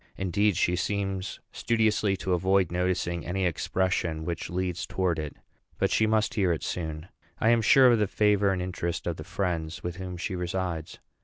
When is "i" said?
7.39-7.49